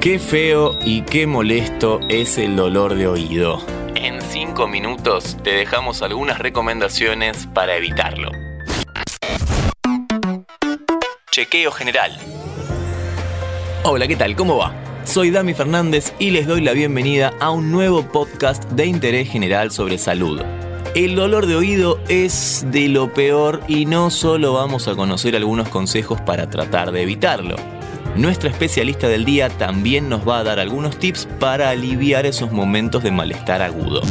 Qué 0.00 0.18
feo 0.18 0.78
y 0.82 1.02
qué 1.02 1.26
molesto 1.26 2.00
es 2.08 2.38
el 2.38 2.56
dolor 2.56 2.94
de 2.94 3.06
oído. 3.06 3.60
En 3.94 4.22
5 4.22 4.66
minutos 4.66 5.36
te 5.44 5.50
dejamos 5.50 6.00
algunas 6.00 6.38
recomendaciones 6.38 7.46
para 7.52 7.76
evitarlo. 7.76 8.30
Chequeo 11.30 11.70
general. 11.70 12.16
Hola, 13.84 14.08
¿qué 14.08 14.16
tal? 14.16 14.34
¿Cómo 14.36 14.56
va? 14.56 14.72
Soy 15.04 15.30
Dami 15.30 15.52
Fernández 15.52 16.14
y 16.18 16.30
les 16.30 16.46
doy 16.46 16.62
la 16.62 16.72
bienvenida 16.72 17.34
a 17.38 17.50
un 17.50 17.70
nuevo 17.70 18.02
podcast 18.02 18.64
de 18.70 18.86
interés 18.86 19.28
general 19.28 19.70
sobre 19.70 19.98
salud. 19.98 20.40
El 20.94 21.14
dolor 21.14 21.44
de 21.44 21.56
oído 21.56 22.00
es 22.08 22.64
de 22.70 22.88
lo 22.88 23.12
peor 23.12 23.60
y 23.68 23.84
no 23.84 24.08
solo 24.08 24.54
vamos 24.54 24.88
a 24.88 24.94
conocer 24.94 25.36
algunos 25.36 25.68
consejos 25.68 26.22
para 26.22 26.48
tratar 26.48 26.90
de 26.90 27.02
evitarlo. 27.02 27.56
Nuestra 28.16 28.50
especialista 28.50 29.08
del 29.08 29.24
día 29.24 29.48
también 29.48 30.08
nos 30.08 30.28
va 30.28 30.40
a 30.40 30.44
dar 30.44 30.58
algunos 30.58 30.98
tips 30.98 31.28
para 31.38 31.70
aliviar 31.70 32.26
esos 32.26 32.50
momentos 32.50 33.02
de 33.02 33.12
malestar 33.12 33.62
agudo. 33.62 34.02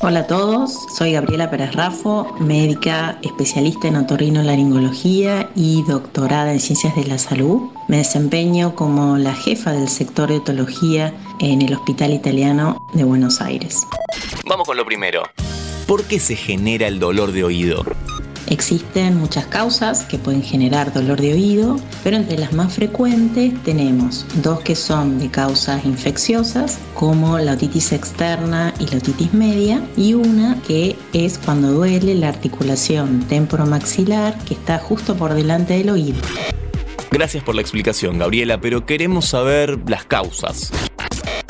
Hola 0.00 0.20
a 0.20 0.26
todos, 0.26 0.86
soy 0.94 1.12
Gabriela 1.12 1.48
Pérez 1.48 1.72
Rafo, 1.74 2.34
médica 2.38 3.18
especialista 3.22 3.88
en 3.88 3.96
otorrinolaringología 3.96 5.48
y 5.54 5.82
doctorada 5.84 6.52
en 6.52 6.60
ciencias 6.60 6.94
de 6.96 7.04
la 7.04 7.18
salud. 7.18 7.70
Me 7.88 7.98
desempeño 7.98 8.74
como 8.74 9.16
la 9.16 9.34
jefa 9.34 9.72
del 9.72 9.88
sector 9.88 10.28
de 10.28 10.38
otología 10.38 11.14
en 11.38 11.62
el 11.62 11.74
Hospital 11.74 12.12
Italiano 12.12 12.86
de 12.92 13.04
Buenos 13.04 13.40
Aires. 13.40 13.86
Vamos 14.46 14.66
con 14.66 14.76
lo 14.76 14.84
primero. 14.84 15.22
¿Por 15.86 16.04
qué 16.04 16.20
se 16.20 16.36
genera 16.36 16.88
el 16.88 16.98
dolor 16.98 17.32
de 17.32 17.44
oído? 17.44 17.84
Existen 18.48 19.16
muchas 19.16 19.46
causas 19.46 20.04
que 20.04 20.18
pueden 20.18 20.42
generar 20.42 20.92
dolor 20.92 21.20
de 21.20 21.32
oído, 21.32 21.76
pero 22.04 22.16
entre 22.16 22.38
las 22.38 22.52
más 22.52 22.74
frecuentes 22.74 23.52
tenemos 23.64 24.24
dos 24.42 24.60
que 24.60 24.76
son 24.76 25.18
de 25.18 25.30
causas 25.30 25.84
infecciosas, 25.84 26.78
como 26.94 27.38
la 27.38 27.54
otitis 27.54 27.92
externa 27.92 28.72
y 28.78 28.86
la 28.86 28.98
otitis 28.98 29.34
media, 29.34 29.82
y 29.96 30.14
una 30.14 30.60
que 30.66 30.96
es 31.12 31.38
cuando 31.38 31.72
duele 31.72 32.14
la 32.14 32.28
articulación 32.28 33.20
temporomaxilar 33.28 34.38
que 34.44 34.54
está 34.54 34.78
justo 34.78 35.16
por 35.16 35.34
delante 35.34 35.74
del 35.74 35.90
oído. 35.90 36.18
Gracias 37.10 37.42
por 37.42 37.54
la 37.54 37.62
explicación, 37.62 38.18
Gabriela, 38.18 38.60
pero 38.60 38.84
queremos 38.84 39.26
saber 39.26 39.78
las 39.88 40.04
causas. 40.04 40.70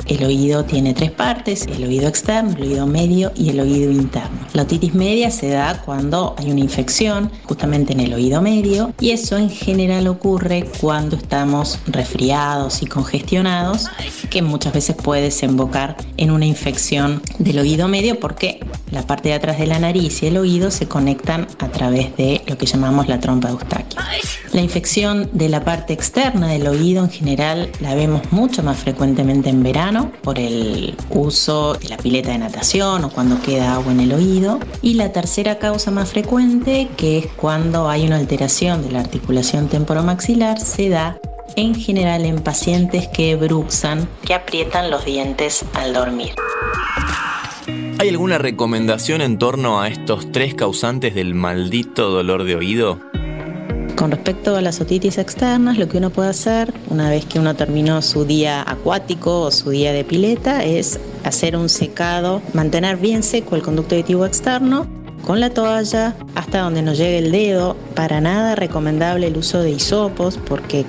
El 0.09 0.25
oído 0.25 0.65
tiene 0.65 0.95
tres 0.95 1.11
partes, 1.11 1.67
el 1.67 1.85
oído 1.85 2.09
externo, 2.09 2.55
el 2.57 2.62
oído 2.62 2.87
medio 2.87 3.33
y 3.35 3.51
el 3.51 3.61
oído 3.61 3.91
interno. 3.91 4.39
La 4.53 4.62
otitis 4.62 4.95
media 4.95 5.31
se 5.31 5.49
da 5.49 5.83
cuando 5.85 6.35
hay 6.39 6.51
una 6.51 6.61
infección 6.61 7.31
justamente 7.45 7.93
en 7.93 8.01
el 8.01 8.15
oído 8.15 8.41
medio 8.41 8.95
y 9.01 9.11
eso 9.11 9.37
en 9.37 9.51
general 9.51 10.07
ocurre 10.07 10.69
cuando 10.81 11.17
estamos 11.17 11.79
resfriados 11.87 12.83
y 12.83 12.87
congestionados, 12.87 13.87
que 14.31 14.43
muchas 14.43 14.73
veces 14.73 14.97
puede 14.97 15.23
desembocar 15.23 15.97
en 16.17 16.31
una 16.31 16.47
infección 16.47 17.23
del 17.39 17.59
oído 17.59 17.89
medio 17.89 18.21
porque 18.21 18.61
la 18.91 19.03
parte 19.03 19.31
de 19.31 19.34
atrás 19.34 19.59
de 19.59 19.67
la 19.67 19.79
nariz 19.79 20.23
y 20.23 20.27
el 20.27 20.37
oído 20.37 20.71
se 20.71 20.87
conectan 20.87 21.49
a 21.59 21.69
través 21.69 22.17
de 22.17 22.43
lo 22.47 22.57
que 22.57 22.67
llamamos 22.67 23.09
la 23.09 23.19
trompa 23.21 23.49
de 23.49 23.55
Eustaquio. 23.55 24.01
La 24.57 24.62
infección 24.62 25.29
de 25.35 25.51
la 25.51 25.67
parte 25.67 25.93
externa 25.93 26.49
del 26.49 26.67
oído 26.67 27.05
en 27.05 27.11
general 27.11 27.71
la 27.81 27.95
vemos 27.95 28.23
mucho 28.33 28.62
más 28.62 28.79
frecuentemente 28.79 29.51
en 29.51 29.62
verano 29.62 30.11
por 30.23 30.39
el 30.39 30.97
uso 31.11 31.75
de 31.75 31.91
la 31.91 31.99
pileta 31.99 32.31
de 32.31 32.39
natación 32.39 33.05
o 33.05 33.11
cuando 33.11 33.39
queda 33.43 33.75
agua 33.75 33.93
en 33.93 34.01
el 34.01 34.15
oído. 34.15 34.59
Y 34.81 34.95
la 34.95 35.12
tercera 35.12 35.59
causa 35.59 35.91
más 35.91 36.12
frecuente, 36.12 36.89
que 36.97 37.19
es 37.19 37.27
cuando 37.27 37.91
hay 37.91 38.07
una 38.07 38.17
alteración 38.17 38.81
de 38.81 38.93
la 38.93 39.01
articulación 39.01 39.69
temporomaxilar, 39.69 40.59
se 40.59 40.89
da 40.89 41.19
en 41.57 41.75
general 41.75 42.25
en 42.25 42.39
pacientes 42.39 43.09
que 43.09 43.37
bruxan, 43.37 44.09
que 44.25 44.33
aprietan 44.33 44.91
los 44.91 45.05
dientes 45.05 45.67
al 45.75 45.93
dormir. 45.93 46.31
¿Hay 47.99 48.09
alguna 48.09 48.39
recomendación 48.39 49.21
en 49.21 49.37
torno 49.37 49.83
a 49.83 49.89
estos 49.89 50.33
tres 50.33 50.55
causantes 50.55 51.15
del 51.15 51.34
maldito 51.34 52.09
dolor 52.09 52.44
de 52.44 52.56
oído? 52.56 53.16
Con 53.97 54.11
respecto 54.11 54.57
a 54.57 54.61
las 54.61 54.79
otitis 54.83 55.17
externas, 55.17 55.79
lo 55.79 55.89
que 55.89 55.97
uno 55.97 56.11
puede 56.11 56.29
hacer 56.29 56.73
una 56.91 57.09
vez 57.09 57.25
que 57.25 57.39
uno 57.39 57.57
terminó 57.57 58.03
su 58.03 58.27
día 58.27 58.62
acuático 58.69 59.41
o 59.41 59.51
su 59.51 59.71
día 59.71 59.95
de 59.95 60.05
pileta 60.05 60.62
es 60.65 61.01
hacer 61.25 61.57
un 61.57 61.71
secado, 61.71 62.43
mantener 62.53 62.99
bien 62.99 63.23
seco 63.23 63.56
el 63.56 63.62
conducto 63.62 63.95
auditivo 63.95 64.27
externo 64.27 64.87
con 65.25 65.41
la 65.41 65.49
toalla 65.49 66.15
hasta 66.35 66.61
donde 66.61 66.83
nos 66.83 66.99
llegue 66.99 67.19
el 67.19 67.33
dedo. 67.33 67.75
Para 67.95 68.21
nada 68.21 68.55
recomendable 68.55 69.29
el 69.29 69.37
uso 69.39 69.62
de 69.62 69.71
hisopos 69.71 70.39
porque 70.47 70.85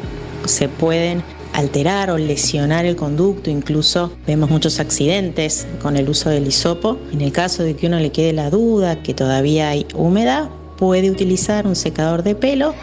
se 0.46 0.67
pueden 0.67 1.23
alterar 1.53 2.12
o 2.12 2.17
lesionar 2.17 2.85
el 2.85 2.97
conducto, 2.97 3.50
incluso 3.50 4.12
vemos 4.28 4.50
muchos 4.50 4.81
accidentes 4.81 5.66
con 5.81 5.96
el 5.96 6.09
uso 6.09 6.29
del 6.29 6.46
hisopo. 6.46 6.97
En 7.13 7.22
el 7.22 7.31
caso 7.31 7.63
de 7.63 7.73
que 7.73 7.88
uno 7.88 8.00
le 8.00 8.12
quede 8.12 8.34
la 8.34 8.50
duda 8.50 9.01
que 9.01 9.13
todavía 9.13 9.69
hay 9.69 9.88
humedad, 9.96 10.50
puede 10.77 11.11
utilizar 11.11 11.67
un 11.67 11.75
secador 11.75 12.23
de 12.23 12.35
pelo 12.35 12.73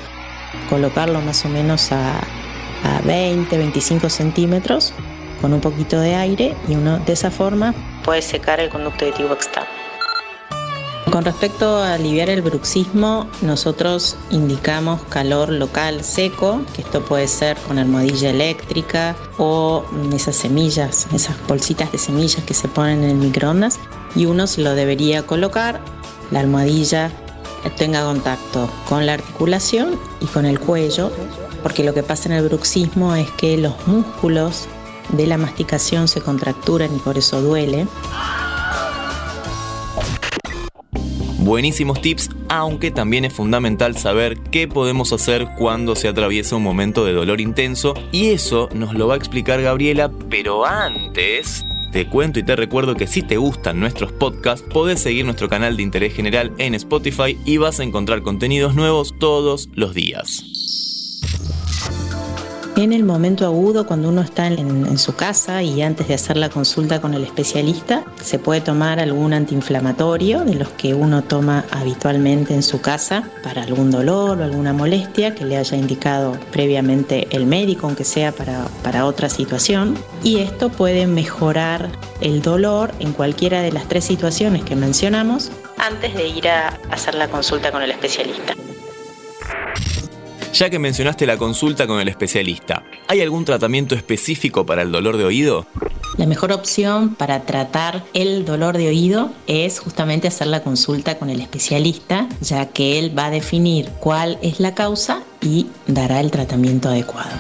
colocarlo 0.68 1.20
más 1.20 1.44
o 1.44 1.48
menos 1.48 1.92
a, 1.92 2.20
20, 3.06 3.56
25 3.56 4.10
centímetros 4.10 4.92
con 5.40 5.54
un 5.54 5.60
poquito 5.62 5.98
de 5.98 6.14
aire 6.16 6.54
y 6.68 6.74
uno 6.74 6.98
de 6.98 7.14
esa 7.14 7.30
forma 7.30 7.74
puede 8.04 8.20
secar 8.20 8.60
el 8.60 8.68
conducto 8.68 9.06
auditivo 9.06 9.32
externo. 9.32 9.70
Con 11.10 11.24
respecto 11.24 11.78
a 11.78 11.94
aliviar 11.94 12.28
el 12.28 12.42
bruxismo, 12.42 13.26
nosotros 13.40 14.16
indicamos 14.30 15.00
calor 15.04 15.48
local 15.48 16.04
seco, 16.04 16.60
que 16.74 16.82
esto 16.82 17.04
puede 17.04 17.26
ser 17.28 17.56
con 17.56 17.78
almohadilla 17.78 18.30
eléctrica 18.30 19.16
o 19.38 19.84
esas 20.12 20.36
semillas, 20.36 21.06
esas 21.14 21.36
bolsitas 21.46 21.90
de 21.92 21.98
semillas 21.98 22.42
que 22.44 22.52
se 22.52 22.68
ponen 22.68 23.04
en 23.04 23.10
el 23.10 23.16
microondas, 23.16 23.78
y 24.14 24.26
uno 24.26 24.46
se 24.46 24.60
lo 24.60 24.74
debería 24.74 25.22
colocar, 25.22 25.80
la 26.30 26.40
almohadilla 26.40 27.12
tenga 27.70 28.04
contacto 28.04 28.68
con 28.88 29.06
la 29.06 29.14
articulación 29.14 29.98
y 30.20 30.26
con 30.26 30.46
el 30.46 30.60
cuello, 30.60 31.10
porque 31.62 31.84
lo 31.84 31.94
que 31.94 32.02
pasa 32.02 32.28
en 32.28 32.36
el 32.36 32.48
bruxismo 32.48 33.14
es 33.14 33.30
que 33.32 33.56
los 33.56 33.74
músculos 33.86 34.68
de 35.10 35.26
la 35.26 35.38
masticación 35.38 36.08
se 36.08 36.20
contracturan 36.20 36.94
y 36.94 36.98
por 36.98 37.18
eso 37.18 37.40
duele. 37.40 37.86
Buenísimos 41.38 42.00
tips, 42.00 42.30
aunque 42.48 42.90
también 42.90 43.26
es 43.26 43.34
fundamental 43.34 43.98
saber 43.98 44.38
qué 44.50 44.66
podemos 44.66 45.12
hacer 45.12 45.46
cuando 45.58 45.94
se 45.94 46.08
atraviesa 46.08 46.56
un 46.56 46.62
momento 46.62 47.04
de 47.04 47.12
dolor 47.12 47.42
intenso 47.42 47.92
y 48.12 48.30
eso 48.30 48.70
nos 48.74 48.94
lo 48.94 49.08
va 49.08 49.14
a 49.14 49.16
explicar 49.18 49.60
Gabriela, 49.60 50.10
pero 50.30 50.64
antes 50.64 51.66
te 51.94 52.08
cuento 52.08 52.40
y 52.40 52.42
te 52.42 52.56
recuerdo 52.56 52.96
que 52.96 53.06
si 53.06 53.22
te 53.22 53.36
gustan 53.36 53.78
nuestros 53.78 54.10
podcasts, 54.10 54.66
podés 54.68 54.98
seguir 54.98 55.24
nuestro 55.24 55.48
canal 55.48 55.76
de 55.76 55.84
interés 55.84 56.12
general 56.12 56.52
en 56.58 56.74
Spotify 56.74 57.38
y 57.44 57.58
vas 57.58 57.78
a 57.78 57.84
encontrar 57.84 58.22
contenidos 58.22 58.74
nuevos 58.74 59.14
todos 59.20 59.68
los 59.74 59.94
días. 59.94 60.53
En 62.76 62.92
el 62.92 63.04
momento 63.04 63.46
agudo, 63.46 63.86
cuando 63.86 64.08
uno 64.08 64.20
está 64.20 64.48
en, 64.48 64.98
su 64.98 65.14
casa 65.14 65.62
y 65.62 65.80
antes 65.80 66.08
de 66.08 66.14
hacer 66.14 66.36
la 66.36 66.48
consulta 66.48 67.00
con 67.00 67.14
el 67.14 67.22
especialista, 67.22 68.04
se 68.20 68.40
puede 68.40 68.60
tomar 68.60 68.98
algún 68.98 69.32
antiinflamatorio 69.32 70.44
de 70.44 70.54
los 70.54 70.70
que 70.70 70.92
uno 70.92 71.22
toma 71.22 71.64
habitualmente 71.70 72.52
en 72.52 72.64
su 72.64 72.80
casa 72.80 73.30
para 73.44 73.62
algún 73.62 73.92
dolor 73.92 74.40
o 74.40 74.44
alguna 74.44 74.72
molestia 74.72 75.36
que 75.36 75.44
le 75.44 75.56
haya 75.56 75.76
indicado 75.76 76.36
previamente 76.50 77.28
el 77.30 77.46
médico, 77.46 77.86
aunque 77.86 78.02
sea 78.02 78.32
para, 78.32 78.66
para 78.82 79.06
otra 79.06 79.28
situación. 79.28 79.96
Y 80.24 80.38
esto 80.38 80.68
puede 80.68 81.06
mejorar 81.06 81.90
el 82.20 82.42
dolor 82.42 82.92
en 82.98 83.12
cualquiera 83.12 83.62
de 83.62 83.70
las 83.70 83.86
tres 83.86 84.04
situaciones 84.04 84.64
que 84.64 84.74
mencionamos 84.74 85.52
antes 85.78 86.14
de 86.14 86.26
ir 86.26 86.48
a 86.48 86.80
hacer 86.90 87.14
la 87.14 87.28
consulta 87.28 87.70
con 87.70 87.82
el 87.82 87.90
especialista. 87.90 88.54
Ya 90.54 90.70
que 90.70 90.78
mencionaste 90.78 91.26
la 91.26 91.36
consulta 91.36 91.88
con 91.88 91.98
el 91.98 92.06
especialista, 92.06 92.84
¿hay 93.08 93.20
algún 93.20 93.44
tratamiento 93.44 93.96
específico 93.96 94.64
para 94.64 94.82
el 94.82 94.92
dolor 94.92 95.16
de 95.16 95.24
oído? 95.24 95.66
La 96.16 96.26
mejor 96.26 96.52
opción 96.52 97.16
para 97.16 97.40
tratar 97.40 98.04
el 98.14 98.44
dolor 98.44 98.78
de 98.78 98.86
oído 98.86 99.32
es 99.48 99.80
justamente 99.80 100.28
hacer 100.28 100.46
la 100.46 100.62
consulta 100.62 101.18
con 101.18 101.28
el 101.28 101.40
especialista, 101.40 102.28
ya 102.40 102.66
que 102.66 103.00
él 103.00 103.18
va 103.18 103.26
a 103.26 103.30
definir 103.30 103.90
cuál 103.98 104.38
es 104.42 104.60
la 104.60 104.76
causa 104.76 105.24
y 105.40 105.66
dará 105.88 106.20
el 106.20 106.30
tratamiento 106.30 106.88
adecuado. 106.88 107.32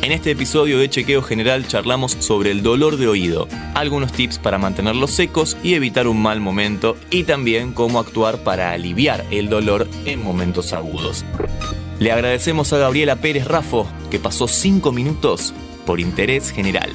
En 0.00 0.12
este 0.12 0.30
episodio 0.30 0.78
de 0.78 0.88
Chequeo 0.88 1.20
General 1.20 1.66
charlamos 1.66 2.16
sobre 2.20 2.52
el 2.52 2.62
dolor 2.62 2.96
de 2.96 3.08
oído, 3.08 3.48
algunos 3.74 4.12
tips 4.12 4.38
para 4.38 4.56
mantenerlos 4.56 5.10
secos 5.10 5.56
y 5.62 5.74
evitar 5.74 6.06
un 6.06 6.22
mal 6.22 6.40
momento 6.40 6.96
y 7.10 7.24
también 7.24 7.72
cómo 7.72 7.98
actuar 7.98 8.38
para 8.38 8.70
aliviar 8.70 9.26
el 9.30 9.48
dolor 9.48 9.88
en 10.04 10.22
momentos 10.22 10.72
agudos. 10.72 11.24
Le 11.98 12.12
agradecemos 12.12 12.72
a 12.72 12.78
Gabriela 12.78 13.16
Pérez 13.16 13.46
Rafo 13.46 13.86
que 14.10 14.18
pasó 14.18 14.46
5 14.48 14.92
minutos 14.92 15.54
por 15.86 16.00
interés 16.00 16.50
general. 16.50 16.92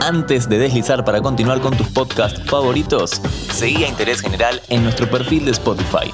Antes 0.00 0.48
de 0.48 0.58
deslizar 0.58 1.04
para 1.04 1.20
continuar 1.20 1.60
con 1.60 1.76
tus 1.76 1.86
podcasts 1.88 2.42
favoritos, 2.50 3.22
seguí 3.52 3.84
a 3.84 3.88
Interés 3.88 4.20
General 4.20 4.60
en 4.68 4.82
nuestro 4.82 5.08
perfil 5.08 5.44
de 5.44 5.52
Spotify 5.52 6.12